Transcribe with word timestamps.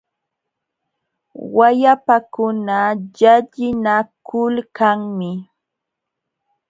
Wayapakuna 1.55 2.77
llallinakulkanmi. 3.15 5.31